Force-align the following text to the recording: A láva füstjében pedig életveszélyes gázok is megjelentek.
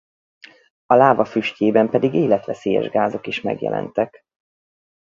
A 0.85 0.95
láva 0.95 1.25
füstjében 1.25 1.89
pedig 1.89 2.13
életveszélyes 2.13 2.89
gázok 2.89 3.27
is 3.27 3.41
megjelentek. 3.41 4.21